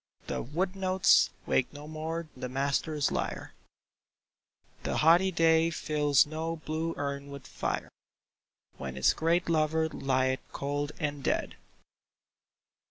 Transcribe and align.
The' 0.25 0.41
Woodnotes' 0.43 1.29
wake 1.45 1.71
no 1.73 1.87
more 1.87 2.27
the 2.35 2.49
Master's 2.49 3.11
lyre; 3.11 3.53
The' 4.81 4.97
haughty 5.05 5.31
day' 5.31 5.69
fills 5.69 6.25
no 6.25 6.55
* 6.55 6.65
blue 6.65 6.95
urn 6.97 7.29
with 7.29 7.45
fire 7.45 7.91
* 8.35 8.77
When 8.79 8.97
its 8.97 9.13
great 9.13 9.47
lover 9.47 9.89
lieth 9.89 10.39
cold 10.53 10.91
and 10.99 11.23
dead 11.23 11.55